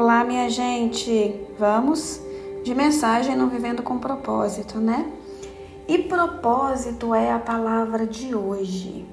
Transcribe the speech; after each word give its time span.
Olá, 0.00 0.22
minha 0.22 0.48
gente. 0.48 1.44
Vamos 1.58 2.20
de 2.62 2.72
mensagem 2.72 3.34
não 3.34 3.48
vivendo 3.48 3.82
com 3.82 3.98
propósito, 3.98 4.78
né? 4.78 5.10
E 5.88 5.98
propósito 5.98 7.12
é 7.12 7.32
a 7.32 7.38
palavra 7.40 8.06
de 8.06 8.32
hoje. 8.32 9.04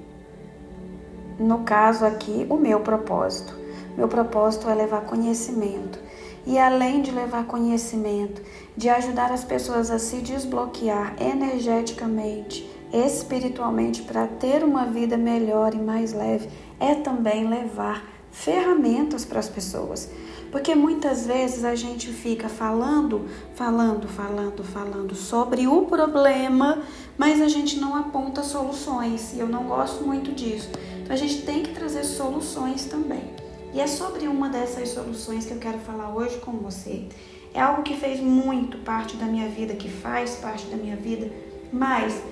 No 1.40 1.64
caso 1.64 2.06
aqui, 2.06 2.46
o 2.48 2.56
meu 2.56 2.78
propósito. 2.78 3.52
Meu 3.96 4.06
propósito 4.06 4.70
é 4.70 4.76
levar 4.76 5.00
conhecimento. 5.00 5.98
E 6.46 6.56
além 6.56 7.02
de 7.02 7.10
levar 7.10 7.48
conhecimento, 7.48 8.40
de 8.76 8.88
ajudar 8.88 9.32
as 9.32 9.42
pessoas 9.42 9.90
a 9.90 9.98
se 9.98 10.18
desbloquear 10.18 11.16
energeticamente, 11.20 12.64
espiritualmente 12.92 14.02
para 14.02 14.28
ter 14.28 14.62
uma 14.62 14.84
vida 14.84 15.16
melhor 15.16 15.74
e 15.74 15.78
mais 15.78 16.12
leve, 16.12 16.48
é 16.78 16.94
também 16.94 17.48
levar 17.48 18.15
ferramentas 18.36 19.24
para 19.24 19.40
as 19.40 19.48
pessoas. 19.48 20.10
Porque 20.52 20.74
muitas 20.74 21.26
vezes 21.26 21.64
a 21.64 21.74
gente 21.74 22.12
fica 22.12 22.48
falando, 22.48 23.26
falando, 23.54 24.06
falando, 24.06 24.62
falando 24.62 25.14
sobre 25.14 25.66
o 25.66 25.86
problema, 25.86 26.82
mas 27.18 27.40
a 27.40 27.48
gente 27.48 27.78
não 27.80 27.96
aponta 27.96 28.42
soluções. 28.42 29.32
E 29.34 29.40
eu 29.40 29.48
não 29.48 29.64
gosto 29.64 30.04
muito 30.04 30.32
disso. 30.32 30.70
Então 31.02 31.14
a 31.14 31.18
gente 31.18 31.42
tem 31.42 31.62
que 31.62 31.72
trazer 31.72 32.04
soluções 32.04 32.84
também. 32.84 33.34
E 33.74 33.80
é 33.80 33.86
sobre 33.86 34.28
uma 34.28 34.48
dessas 34.48 34.90
soluções 34.90 35.46
que 35.46 35.52
eu 35.52 35.58
quero 35.58 35.78
falar 35.78 36.14
hoje 36.14 36.38
com 36.38 36.52
você. 36.52 37.08
É 37.52 37.60
algo 37.60 37.82
que 37.82 37.96
fez 37.96 38.20
muito 38.20 38.78
parte 38.78 39.16
da 39.16 39.26
minha 39.26 39.48
vida, 39.48 39.74
que 39.74 39.88
faz 39.88 40.36
parte 40.36 40.66
da 40.66 40.76
minha 40.76 40.96
vida, 40.96 41.30
mas 41.72 42.22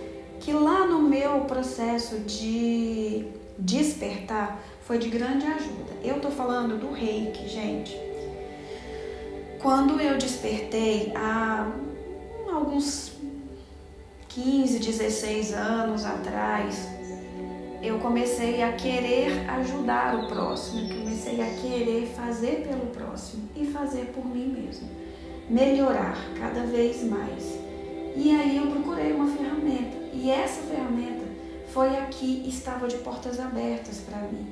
que 0.41 0.53
lá 0.53 0.87
no 0.87 1.03
meu 1.03 1.41
processo 1.43 2.19
de 2.19 3.27
despertar 3.59 4.61
foi 4.87 4.99
de 4.99 5.09
grande 5.09 5.47
ajuda. 5.47 5.93
Eu 6.03 6.21
tô 6.21 6.31
falando 6.31 6.79
do 6.79 6.93
reiki, 6.93 7.49
gente. 7.49 7.99
Quando 9.61 9.99
eu 9.99 10.19
despertei 10.19 11.11
há 11.17 11.73
alguns 12.53 13.13
15, 14.29 14.79
16 14.79 15.55
anos 15.55 16.05
atrás, 16.05 16.87
eu 17.83 17.99
comecei 17.99 18.63
a 18.63 18.73
querer 18.73 19.49
ajudar 19.51 20.17
o 20.17 20.29
próximo, 20.29 20.87
comecei 20.89 21.41
a 21.41 21.55
querer 21.63 22.07
fazer 22.09 22.67
pelo 22.69 22.87
próximo 22.87 23.49
e 23.57 23.65
fazer 23.67 24.13
por 24.15 24.27
mim 24.27 24.49
mesmo, 24.49 24.89
melhorar 25.49 26.17
cada 26.39 26.63
vez 26.65 27.03
mais. 27.03 27.59
E 28.17 28.31
aí 28.31 28.59
eu 28.59 28.67
procurei 28.67 29.13
uma 29.13 29.35
ferramenta 29.35 29.97
e 30.13 30.31
essa 30.31 30.61
ferramenta 30.63 31.25
foi 31.69 31.97
a 31.97 32.07
que 32.07 32.47
estava 32.47 32.87
de 32.87 32.97
portas 32.99 33.41
abertas 33.41 33.99
para 34.01 34.19
mim. 34.19 34.47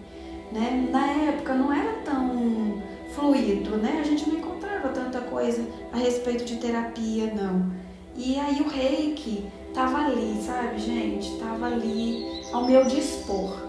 Né? 0.53 0.89
Na 0.91 1.07
época 1.07 1.55
não 1.55 1.73
era 1.73 1.93
tão 2.05 2.83
fluido, 3.15 3.77
né? 3.77 3.99
A 4.01 4.05
gente 4.05 4.29
não 4.29 4.39
encontrava 4.39 4.89
tanta 4.91 5.21
coisa 5.21 5.65
a 5.93 5.97
respeito 5.97 6.45
de 6.45 6.57
terapia, 6.57 7.33
não. 7.35 7.73
E 8.15 8.39
aí 8.39 8.61
o 8.61 8.69
reiki 8.69 9.47
tava 9.73 9.99
ali, 9.99 10.41
sabe, 10.43 10.79
gente? 10.79 11.39
Tava 11.39 11.67
ali 11.67 12.43
ao 12.53 12.67
meu 12.67 12.85
dispor. 12.85 13.63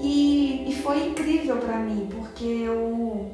E, 0.00 0.64
e 0.68 0.74
foi 0.82 1.08
incrível 1.08 1.56
para 1.58 1.78
mim, 1.78 2.08
porque 2.10 2.44
eu 2.44 3.30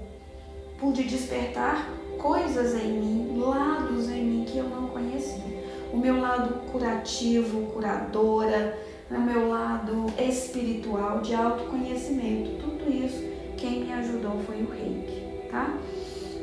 pude 0.79 1.05
despertar 1.05 1.89
coisas 2.19 2.75
em 2.75 2.93
mim, 2.93 3.39
lados 3.41 4.09
em 4.09 4.23
mim 4.25 4.45
que 4.45 4.59
eu 4.59 4.69
não 4.69 4.89
conhecia. 4.89 5.63
O 5.93 5.97
meu 5.97 6.21
lado 6.21 6.55
curativo, 6.71 7.67
curadora, 7.73 8.79
o 9.17 9.21
meu 9.21 9.49
lado 9.49 10.07
espiritual, 10.19 11.21
de 11.21 11.35
autoconhecimento. 11.35 12.63
Tudo 12.63 12.91
isso, 12.91 13.23
quem 13.57 13.85
me 13.85 13.93
ajudou 13.93 14.39
foi 14.47 14.63
o 14.63 14.71
reiki, 14.71 15.49
tá? 15.51 15.75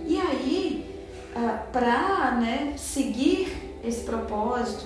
E 0.05 0.17
aí, 0.17 0.85
ah, 1.35 1.65
para 1.71 2.37
né, 2.39 2.73
seguir 2.77 3.79
esse 3.83 4.03
propósito, 4.03 4.85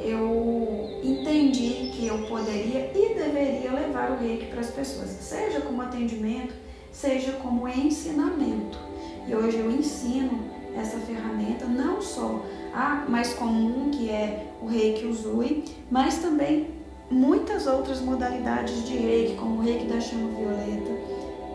eu 0.00 1.00
entendi 1.02 1.90
que 1.92 2.06
eu 2.06 2.18
poderia 2.26 2.90
e 2.94 3.14
deveria 3.14 3.72
levar 3.72 4.10
o 4.10 4.16
reiki 4.16 4.46
para 4.46 4.60
as 4.60 4.70
pessoas, 4.70 5.10
seja 5.10 5.60
como 5.60 5.80
atendimento, 5.80 6.54
seja 6.90 7.32
como 7.32 7.68
ensinamento. 7.68 8.78
E 9.26 9.34
hoje 9.34 9.58
eu 9.58 9.70
ensino 9.70 10.50
essa 10.76 10.98
ferramenta 10.98 11.66
não 11.66 12.00
só 12.00 12.44
a 12.74 13.04
mais 13.08 13.34
comum, 13.34 13.90
que 13.90 14.10
é 14.10 14.48
o 14.60 14.66
reiki 14.66 15.06
Uzui, 15.06 15.64
mas 15.90 16.18
também 16.18 16.68
muitas 17.12 17.66
outras 17.66 18.00
modalidades 18.00 18.86
de 18.86 18.96
reiki, 18.96 19.34
como 19.36 19.60
o 19.60 19.62
reiki 19.62 19.84
da 19.84 20.00
chama 20.00 20.28
violeta, 20.30 20.90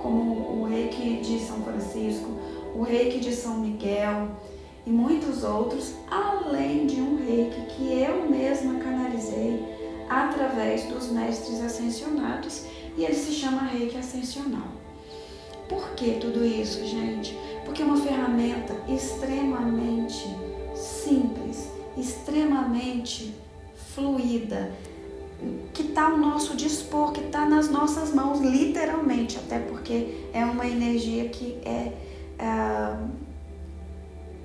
como 0.02 0.62
o 0.62 0.66
reiki 0.66 1.18
de 1.18 1.40
São 1.40 1.62
Francisco, 1.62 2.30
o 2.76 2.84
reiki 2.84 3.20
de 3.20 3.34
São 3.34 3.60
Miguel 3.60 4.30
e 4.86 4.92
muitos 4.92 5.44
outros, 5.44 5.94
além 6.10 6.86
de 6.86 7.02
um 7.02 7.18
reiki 7.18 7.62
que 7.76 8.02
eu 8.02 8.30
mesma 8.30 8.76
canalizei 8.76 9.66
através 10.08 10.84
dos 10.84 11.10
mestres 11.10 11.60
ascensionados 11.60 12.66
e 12.96 13.04
ele 13.04 13.16
se 13.16 13.32
chama 13.32 13.64
reiki 13.64 13.98
ascensional. 13.98 14.68
Por 15.68 15.90
que 15.96 16.20
tudo 16.20 16.46
isso, 16.46 16.86
gente? 16.86 17.38
Porque 17.66 17.82
é 17.82 17.86
uma 17.86 17.98
ferramenta 17.98 18.74
extremamente 18.88 20.24
simples, 20.74 21.70
extremamente 21.98 23.34
fluida, 23.94 24.72
que 25.74 25.84
está 25.84 26.10
ao 26.10 26.18
nosso 26.18 26.56
dispor, 26.56 27.12
que 27.12 27.22
está 27.22 27.46
nas 27.46 27.70
nossas 27.70 28.14
mãos, 28.14 28.40
literalmente, 28.40 29.38
até 29.38 29.60
porque 29.60 30.26
é 30.34 30.44
uma 30.44 30.66
energia 30.66 31.30
que 31.30 31.58
é, 31.64 31.92
é, 32.40 32.96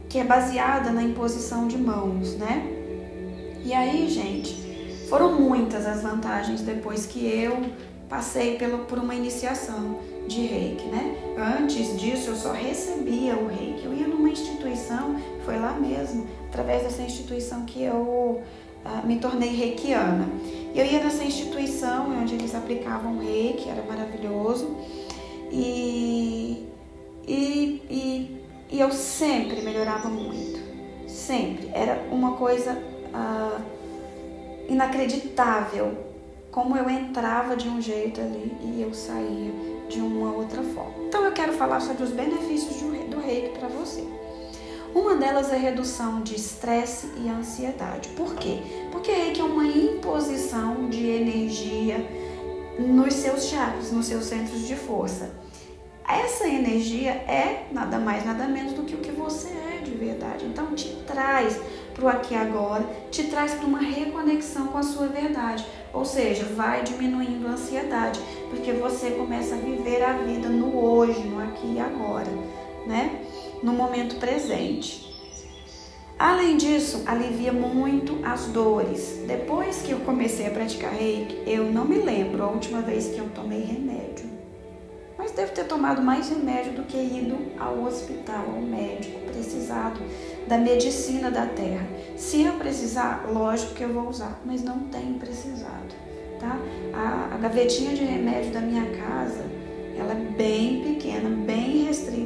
que 0.09 0.19
é 0.19 0.25
baseada 0.25 0.91
na 0.91 1.03
imposição 1.03 1.67
de 1.67 1.79
mãos, 1.79 2.37
né? 2.37 2.67
E 3.65 3.73
aí, 3.73 4.09
gente, 4.09 4.55
foram 5.09 5.41
muitas 5.41 5.87
as 5.87 6.03
vantagens 6.03 6.61
depois 6.61 7.07
que 7.07 7.25
eu 7.27 7.71
passei 8.09 8.57
pelo, 8.59 8.81
por 8.81 8.99
uma 8.99 9.15
iniciação 9.15 9.99
de 10.27 10.43
reiki, 10.43 10.87
né? 10.89 11.17
Antes 11.59 11.99
disso, 11.99 12.31
eu 12.31 12.37
só 12.37 12.53
recebia 12.53 13.37
o 13.37 13.47
reiki. 13.47 13.85
Eu 13.85 13.95
ia 13.95 14.07
numa 14.07 14.29
instituição, 14.29 15.17
foi 15.45 15.59
lá 15.59 15.73
mesmo, 15.73 16.27
através 16.49 16.83
dessa 16.83 17.03
instituição 17.03 17.65
que 17.65 17.83
eu 17.83 18.43
me 19.05 19.17
tornei 19.19 19.51
reikiana. 19.51 20.29
Eu 20.75 20.87
ia 20.87 21.03
nessa 21.03 21.23
instituição 21.23 22.11
onde 22.21 22.35
eles 22.35 22.55
aplicavam 22.55 23.19
reiki, 23.19 23.69
era 23.69 23.83
maravilhoso. 23.83 24.77
E, 25.51 26.67
e, 27.27 27.83
e, 27.91 28.45
e 28.71 28.81
eu 28.81 28.91
sempre 28.91 29.61
melhorava 29.61 30.09
muito. 30.09 30.61
Sempre. 31.07 31.71
Era 31.75 32.07
uma 32.11 32.33
coisa 32.33 32.73
uh, 32.73 33.63
inacreditável. 34.69 36.11
Como 36.51 36.77
eu 36.77 36.89
entrava 36.89 37.57
de 37.57 37.69
um 37.69 37.81
jeito 37.81 38.21
ali 38.21 38.55
e 38.63 38.83
eu 38.83 38.93
saía 38.93 39.53
de 39.89 40.01
uma 40.01 40.33
outra 40.33 40.63
forma. 40.63 40.95
Então 41.07 41.25
eu 41.25 41.33
quero 41.33 41.53
falar 41.53 41.81
sobre 41.81 42.03
os 42.03 42.11
benefícios 42.11 42.81
do 42.81 43.21
reiki 43.21 43.59
para 43.59 43.69
você. 43.69 44.05
Uma 44.95 45.17
delas 45.17 45.51
é 45.51 45.57
redução 45.57 46.21
de 46.21 46.35
estresse 46.35 47.09
e 47.17 47.29
ansiedade. 47.29 48.11
Por 48.11 48.35
quê? 48.35 48.59
Porque 48.91 49.11
reiki 49.11 49.41
é 49.41 49.45
uma 49.45 49.67
imposição 49.67 50.91
de 50.91 51.07
energia 51.07 52.07
nos 52.79 53.15
seus 53.15 53.45
chakras, 53.45 53.91
nos 53.91 54.07
seus 54.07 54.25
centros 54.25 54.67
de 54.67 54.77
força. 54.77 55.31
Essa 56.07 56.47
energia 56.47 57.11
é 57.11 57.69
nada 57.73 57.99
mais, 57.99 58.27
nada 58.27 58.47
menos 58.47 58.75
do 58.75 58.83
que 58.83 58.95
o 58.95 58.99
que 58.99 59.11
você 59.11 59.49
é 59.49 59.81
de 59.83 59.93
verdade. 59.93 60.45
Então 60.45 60.75
te 60.75 60.89
traz 61.07 61.59
para 61.95 62.05
o 62.05 62.09
aqui 62.09 62.35
e 62.35 62.37
agora, 62.37 62.85
te 63.11 63.25
traz 63.25 63.55
para 63.55 63.67
uma 63.67 63.79
reconexão 63.79 64.69
com 64.69 64.79
a 64.79 64.83
sua 64.83 65.07
verdade. 65.07 65.65
Ou 65.93 66.05
seja, 66.05 66.45
vai 66.55 66.83
diminuindo 66.83 67.47
a 67.47 67.53
ansiedade, 67.53 68.21
porque 68.51 68.73
você 68.73 69.13
começa 69.13 69.55
a 69.55 69.59
viver 69.59 70.03
a 70.03 70.13
vida 70.19 70.49
no 70.49 70.77
hoje, 70.77 71.21
no 71.21 71.43
aqui 71.43 71.75
e 71.77 71.81
agora, 71.81 72.31
né? 72.87 73.23
No 73.63 73.73
momento 73.73 74.17
presente. 74.17 75.11
Além 76.19 76.57
disso, 76.57 77.03
alivia 77.07 77.53
muito 77.53 78.19
as 78.25 78.47
dores. 78.47 79.23
Depois 79.27 79.83
que 79.83 79.91
eu 79.91 80.01
comecei 80.01 80.47
a 80.47 80.51
praticar 80.51 80.93
reiki, 80.93 81.43
eu 81.47 81.65
não 81.65 81.85
me 81.85 81.99
lembro 81.99 82.43
a 82.43 82.49
última 82.49 82.81
vez 82.81 83.09
que 83.09 83.19
eu 83.19 83.29
tomei 83.31 83.61
remédio. 83.61 84.31
Mas 85.19 85.33
devo 85.33 85.53
ter 85.53 85.65
tomado 85.65 86.03
mais 86.03 86.29
remédio 86.29 86.73
do 86.73 86.83
que 86.83 86.97
ido 86.97 87.37
ao 87.59 87.83
hospital, 87.85 88.45
ao 88.55 88.61
médico, 88.61 89.21
precisado 89.33 90.01
da 90.47 90.59
medicina 90.59 91.31
da 91.31 91.47
terra. 91.47 91.87
Se 92.17 92.43
eu 92.43 92.55
precisar, 92.55 93.29
lógico 93.33 93.75
que 93.75 93.83
eu 93.83 93.93
vou 93.93 94.09
usar, 94.09 94.41
mas 94.45 94.63
não 94.63 94.81
tenho 94.81 95.15
precisado, 95.15 95.95
tá? 96.39 96.59
A, 96.93 97.35
a 97.35 97.39
gavetinha 97.39 97.95
de 97.95 98.05
remédio 98.05 98.53
da 98.53 98.61
minha 98.61 98.85
casa 98.85 99.45
ela 99.97 100.13
é 100.13 100.37
bem 100.37 100.83
pequena, 100.83 101.29
bem 101.29 101.85
restrita. 101.85 102.22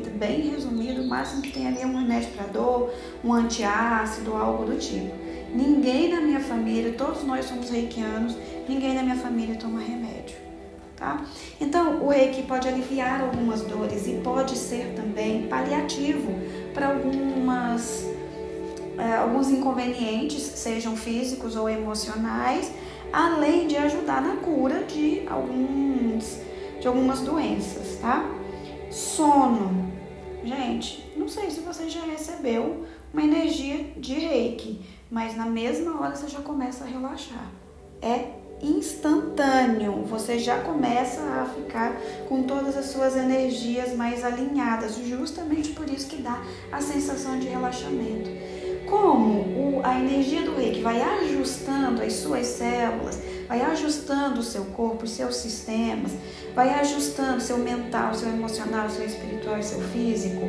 O 1.06 1.08
máximo 1.08 1.40
que 1.40 1.52
tem 1.52 1.68
ali 1.68 1.80
é 1.82 1.86
um 1.86 1.96
remédio 1.96 2.30
para 2.30 2.46
dor, 2.46 2.92
um 3.24 3.32
antiácido, 3.32 4.34
algo 4.34 4.64
do 4.64 4.76
tipo. 4.76 5.14
Ninguém 5.54 6.12
na 6.12 6.20
minha 6.20 6.40
família, 6.40 6.92
todos 6.98 7.22
nós 7.22 7.44
somos 7.44 7.70
reikianos, 7.70 8.36
ninguém 8.68 8.92
na 8.92 9.04
minha 9.04 9.14
família 9.14 9.54
toma 9.54 9.80
remédio. 9.80 10.36
tá? 10.96 11.24
Então, 11.60 12.02
o 12.04 12.08
reiki 12.08 12.42
pode 12.42 12.66
aliviar 12.66 13.20
algumas 13.20 13.62
dores 13.62 14.08
e 14.08 14.14
pode 14.14 14.58
ser 14.58 14.94
também 14.96 15.46
paliativo 15.46 16.28
para 16.74 16.88
algumas 16.88 18.04
é, 18.98 19.14
alguns 19.18 19.48
inconvenientes, 19.48 20.42
sejam 20.42 20.96
físicos 20.96 21.54
ou 21.54 21.68
emocionais, 21.68 22.72
além 23.12 23.68
de 23.68 23.76
ajudar 23.76 24.20
na 24.22 24.36
cura 24.36 24.82
de 24.82 25.22
alguns 25.28 26.40
de 26.80 26.88
algumas 26.88 27.20
doenças, 27.20 27.96
tá? 28.00 28.28
Sono. 28.90 29.85
Gente, 30.46 31.04
não 31.16 31.28
sei 31.28 31.50
se 31.50 31.58
você 31.58 31.90
já 31.90 32.02
recebeu 32.04 32.86
uma 33.12 33.22
energia 33.22 33.92
de 33.96 34.14
reiki, 34.14 34.80
mas 35.10 35.36
na 35.36 35.44
mesma 35.46 36.00
hora 36.00 36.14
você 36.14 36.28
já 36.28 36.40
começa 36.40 36.84
a 36.84 36.86
relaxar. 36.86 37.50
É 38.00 38.30
instantâneo, 38.62 40.04
você 40.04 40.38
já 40.38 40.60
começa 40.60 41.20
a 41.20 41.46
ficar 41.46 41.96
com 42.28 42.44
todas 42.44 42.76
as 42.76 42.86
suas 42.86 43.16
energias 43.16 43.94
mais 43.94 44.24
alinhadas, 44.24 44.96
justamente 44.98 45.70
por 45.70 45.90
isso 45.90 46.06
que 46.06 46.22
dá 46.22 46.40
a 46.70 46.80
sensação 46.80 47.38
de 47.38 47.48
relaxamento. 47.48 48.30
Como 48.88 49.80
a 49.82 49.98
energia 49.98 50.42
do 50.42 50.56
reiki 50.56 50.80
vai 50.80 51.00
ajustando 51.00 52.02
as 52.02 52.12
suas 52.14 52.46
células, 52.46 53.20
vai 53.48 53.60
ajustando 53.60 54.40
o 54.40 54.44
seu 54.44 54.64
corpo, 54.66 55.04
os 55.04 55.10
seus 55.10 55.36
sistemas, 55.36 56.12
vai 56.54 56.70
ajustando 56.70 57.40
seu 57.40 57.58
mental, 57.58 58.14
seu 58.14 58.28
emocional, 58.28 58.88
seu 58.88 59.04
espiritual 59.04 59.62
seu 59.62 59.80
físico, 59.80 60.46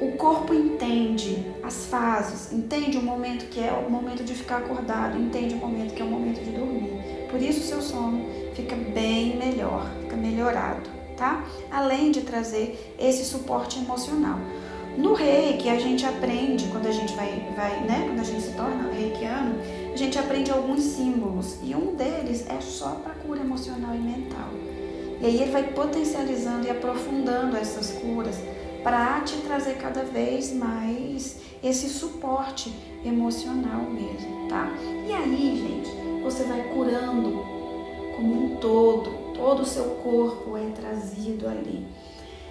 o 0.00 0.12
corpo 0.12 0.54
entende 0.54 1.46
as 1.62 1.84
fases, 1.86 2.50
entende 2.52 2.96
o 2.96 3.02
momento 3.02 3.50
que 3.50 3.60
é 3.60 3.70
o 3.70 3.90
momento 3.90 4.24
de 4.24 4.34
ficar 4.34 4.58
acordado, 4.58 5.18
entende 5.18 5.54
o 5.54 5.58
momento 5.58 5.94
que 5.94 6.00
é 6.00 6.04
o 6.04 6.08
momento 6.08 6.42
de 6.42 6.50
dormir. 6.52 7.26
Por 7.30 7.40
isso 7.40 7.60
o 7.60 7.64
seu 7.64 7.82
sono 7.82 8.24
fica 8.54 8.74
bem 8.74 9.36
melhor, 9.36 9.86
fica 10.00 10.16
melhorado, 10.16 10.88
tá? 11.18 11.44
Além 11.70 12.10
de 12.10 12.22
trazer 12.22 12.94
esse 12.98 13.26
suporte 13.26 13.78
emocional. 13.78 14.38
No 14.96 15.14
reiki, 15.14 15.68
a 15.68 15.78
gente 15.78 16.04
aprende, 16.04 16.66
quando 16.68 16.86
a 16.86 16.92
gente 16.92 17.14
vai, 17.14 17.48
vai 17.56 17.80
né, 17.80 18.04
quando 18.06 18.20
a 18.20 18.24
gente 18.24 18.42
se 18.42 18.52
torna 18.52 18.90
reikiano, 18.92 19.54
a 19.92 19.96
gente 19.96 20.18
aprende 20.18 20.50
alguns 20.50 20.82
símbolos 20.82 21.58
e 21.62 21.74
um 21.74 21.94
deles 21.94 22.44
é 22.48 22.60
só 22.60 22.90
para 22.96 23.14
cura 23.14 23.40
emocional 23.40 23.94
e 23.94 23.98
mental. 23.98 24.48
E 25.20 25.26
aí 25.26 25.42
ele 25.42 25.50
vai 25.50 25.64
potencializando 25.64 26.66
e 26.66 26.70
aprofundando 26.70 27.56
essas 27.56 27.92
curas 27.92 28.36
para 28.82 29.20
te 29.20 29.36
trazer 29.38 29.74
cada 29.74 30.02
vez 30.02 30.52
mais 30.52 31.38
esse 31.62 31.88
suporte 31.88 32.72
emocional 33.04 33.82
mesmo, 33.82 34.48
tá? 34.48 34.70
E 35.06 35.12
aí, 35.12 35.56
gente, 35.56 36.22
você 36.22 36.44
vai 36.44 36.62
curando 36.74 37.44
como 38.16 38.44
um 38.44 38.56
todo, 38.56 39.34
todo 39.34 39.62
o 39.62 39.66
seu 39.66 39.84
corpo 40.02 40.56
é 40.56 40.70
trazido 40.70 41.46
ali. 41.46 41.86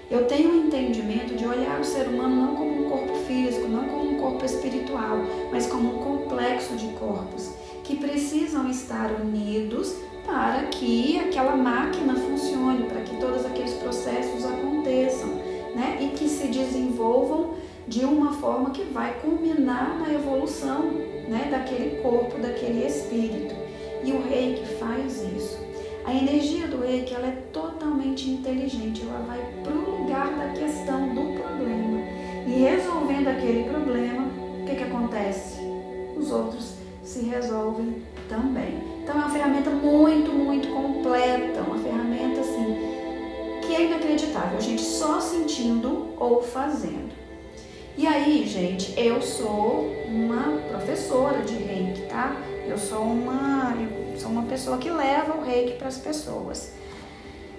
Eu 0.09 0.25
tenho 0.25 0.51
um 0.51 0.65
entendimento 0.65 1.35
de 1.35 1.45
olhar 1.45 1.79
o 1.79 1.83
ser 1.83 2.07
humano 2.07 2.35
não 2.35 2.55
como 2.55 2.85
um 2.85 2.89
corpo 2.89 3.13
físico, 3.27 3.67
não 3.67 3.87
como 3.87 4.11
um 4.11 4.17
corpo 4.17 4.43
espiritual, 4.43 5.19
mas 5.51 5.67
como 5.67 5.95
um 5.95 6.03
complexo 6.03 6.75
de 6.75 6.87
corpos 6.93 7.51
que 7.83 7.95
precisam 7.95 8.67
estar 8.69 9.11
unidos 9.21 9.95
para 10.25 10.63
que 10.63 11.19
aquela 11.19 11.55
máquina 11.55 12.15
funcione, 12.15 12.87
para 12.87 13.01
que 13.01 13.17
todos 13.17 13.45
aqueles 13.45 13.73
processos 13.73 14.45
aconteçam, 14.45 15.29
né? 15.75 15.99
E 16.01 16.07
que 16.17 16.27
se 16.27 16.47
desenvolvam 16.47 17.53
de 17.87 18.03
uma 18.03 18.33
forma 18.33 18.71
que 18.71 18.83
vai 18.85 19.13
culminar 19.21 19.99
na 19.99 20.11
evolução, 20.11 20.85
né? 21.27 21.49
Daquele 21.51 22.01
corpo, 22.01 22.39
daquele 22.39 22.85
espírito. 22.85 23.53
E 24.03 24.11
o 24.11 24.21
reiki 24.21 24.65
faz 24.75 25.21
isso. 25.21 25.68
A 26.05 26.13
energia 26.13 26.67
do 26.67 26.81
reiki 26.81 27.13
ela 27.13 27.27
é 27.27 27.43
totalmente 27.53 28.29
inteligente, 28.29 29.03
ela 29.07 29.19
vai 29.27 29.39
para 29.63 29.73
o 29.73 30.01
lugar 30.01 30.29
da 30.37 30.49
questão 30.49 31.09
do 31.09 31.39
problema. 31.39 31.99
E 32.47 32.61
resolvendo 32.61 33.27
aquele 33.27 33.69
problema, 33.69 34.27
o 34.61 34.65
que, 34.65 34.75
que 34.75 34.83
acontece? 34.83 35.59
Os 36.17 36.31
outros 36.31 36.75
se 37.03 37.25
resolvem 37.25 38.01
também. 38.27 38.81
Então 39.03 39.15
é 39.15 39.17
uma 39.19 39.29
ferramenta 39.29 39.69
muito, 39.69 40.31
muito 40.31 40.67
completa, 40.69 41.61
uma 41.61 41.77
ferramenta 41.77 42.41
assim 42.41 42.99
que 43.69 43.75
é 43.75 43.85
inacreditável, 43.85 44.57
a 44.57 44.61
gente 44.61 44.81
só 44.81 45.19
sentindo 45.21 46.07
ou 46.17 46.41
fazendo. 46.41 47.11
E 47.95 48.07
aí, 48.07 48.47
gente, 48.47 48.99
eu 48.99 49.21
sou 49.21 49.93
uma 50.07 50.57
professora 50.69 51.43
de 51.43 51.53
reiki, 51.53 52.01
tá? 52.03 52.35
Eu 52.69 52.77
sou 52.77 53.01
uma, 53.01 53.73
eu 54.13 54.19
sou 54.19 54.29
uma 54.29 54.43
pessoa 54.43 54.77
que 54.77 54.91
leva 54.91 55.35
o 55.35 55.43
reiki 55.43 55.73
para 55.73 55.87
as 55.87 55.97
pessoas. 55.97 56.71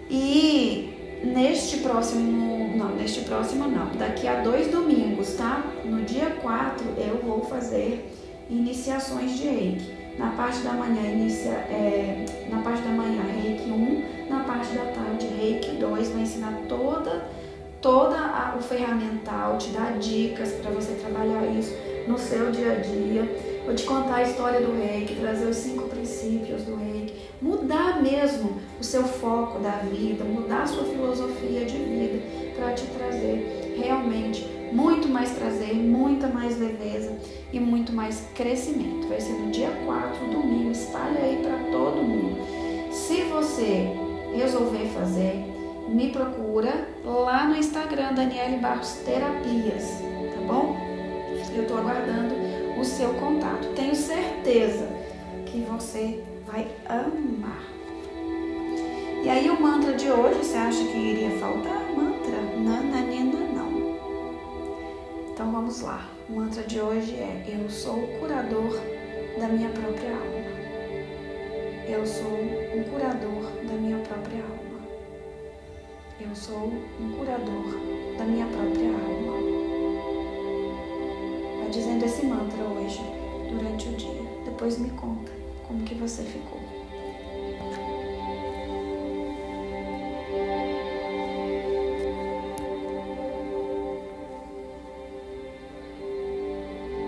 E 0.09 1.21
neste 1.25 1.79
próximo, 1.79 2.77
não, 2.77 2.91
neste 2.95 3.23
próximo 3.23 3.67
não, 3.69 3.87
daqui 3.97 4.29
a 4.29 4.41
dois 4.41 4.69
domingos, 4.69 5.35
tá? 5.35 5.65
No 5.85 6.03
dia 6.03 6.31
4 6.41 6.87
eu 6.97 7.21
vou 7.25 7.45
fazer 7.45 8.09
iniciações 8.49 9.37
de 9.37 9.49
reiki. 9.49 10.01
Na 10.17 10.31
parte 10.31 10.61
da 10.61 10.75
manhã 10.75 11.03
inicia, 11.03 11.51
é, 11.51 12.25
na 12.49 12.63
parte 12.63 12.83
da 12.83 12.91
manhã 12.91 13.23
reiki 13.43 13.69
1, 13.69 14.29
na 14.31 14.45
parte 14.45 14.73
da 14.75 14.85
tarde 14.85 15.27
reiki 15.27 15.73
2, 15.73 16.09
vai 16.11 16.23
ensinar 16.23 16.55
toda 16.69 17.29
toda 17.81 18.17
a, 18.19 18.55
o 18.59 18.63
ferramental, 18.63 19.57
te 19.57 19.71
dar 19.71 19.99
dicas 19.99 20.53
para 20.53 20.71
você 20.71 20.93
trabalhar 20.95 21.47
isso 21.47 21.75
no 22.07 22.19
seu 22.19 22.51
dia 22.51 22.73
a 22.73 22.75
dia. 22.77 23.50
Vou 23.65 23.75
te 23.75 23.85
contar 23.85 24.17
a 24.17 24.23
história 24.23 24.61
do 24.61 24.73
reiki, 24.77 25.17
trazer 25.17 25.47
os 25.47 25.57
cinco 25.57 25.89
princípios 25.89 26.63
do 26.63 26.77
reiki, 26.77 27.15
mudar 27.41 28.03
mesmo 28.03 28.59
o 28.81 28.85
seu 28.85 29.05
foco 29.05 29.59
da 29.61 29.77
vida, 29.79 30.25
mudar 30.25 30.63
a 30.63 30.67
sua 30.67 30.85
filosofia 30.85 31.65
de 31.65 31.77
vida 31.77 32.23
para 32.57 32.73
te 32.73 32.87
trazer 32.87 33.77
realmente 33.79 34.45
muito 34.73 35.09
mais 35.09 35.31
prazer, 35.31 35.75
muita 35.75 36.29
mais 36.29 36.59
leveza 36.59 37.17
e 37.53 37.61
muito 37.61 37.93
mais 37.93 38.27
crescimento. 38.35 39.09
Vai 39.09 39.21
ser 39.21 39.33
no 39.33 39.51
dia 39.51 39.71
4, 39.85 40.27
domingo, 40.29 40.71
espalha 40.71 41.21
aí 41.21 41.41
para 41.43 41.59
todo 41.71 42.03
mundo. 42.03 42.39
Se 42.93 43.23
você 43.23 43.89
resolver 44.35 44.87
fazer, 44.95 45.45
me 45.89 46.11
procura 46.11 46.89
lá 47.05 47.47
no 47.47 47.57
Instagram 47.57 48.15
Daniele 48.15 48.59
Barros 48.59 48.93
Terapias, 49.05 50.01
tá 50.35 50.41
bom? 50.47 50.77
Eu 51.55 51.63
estou 51.63 51.79
aguardando 51.79 52.40
o 52.81 52.85
seu 52.85 53.13
contato. 53.15 53.69
Tenho 53.75 53.95
certeza 53.95 54.89
que 55.45 55.61
você 55.61 56.25
vai 56.47 56.67
amar. 56.89 57.63
E 59.23 59.29
aí 59.29 59.51
o 59.51 59.61
mantra 59.61 59.93
de 59.93 60.11
hoje, 60.11 60.39
você 60.39 60.57
acha 60.57 60.83
que 60.83 60.97
iria 60.97 61.31
faltar? 61.39 61.83
Mantra? 61.95 62.41
Nananina 62.57 63.39
não. 63.55 63.71
Então 65.31 65.53
vamos 65.53 65.83
lá. 65.83 66.09
O 66.29 66.33
mantra 66.33 66.63
de 66.63 66.81
hoje 66.81 67.15
é: 67.17 67.45
Eu 67.47 67.69
sou 67.69 67.97
o 67.97 68.19
curador 68.19 68.81
da 69.39 69.49
minha 69.49 69.69
própria 69.69 70.11
alma. 70.11 70.41
Eu 71.87 72.07
sou 72.07 72.33
um 72.33 72.83
curador 72.85 73.43
da 73.67 73.75
minha 73.75 73.99
própria 73.99 74.43
alma. 74.43 74.81
Eu 76.19 76.35
sou 76.35 76.73
um 77.01 77.13
curador 77.19 77.79
da 78.17 78.25
minha 78.25 78.47
própria 78.47 78.89
alma. 78.89 79.50
Dizendo 81.71 82.05
esse 82.05 82.27
mantra 82.27 82.65
hoje, 82.65 83.01
durante 83.49 83.89
o 83.89 83.93
dia. 83.93 84.23
Depois 84.45 84.77
me 84.79 84.91
conta 84.91 85.31
como 85.67 85.85
que 85.85 85.95
você 85.95 86.23
ficou. 86.25 86.60